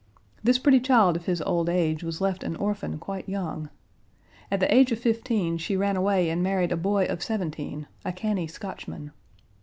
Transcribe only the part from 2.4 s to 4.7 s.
an orphan quite young. At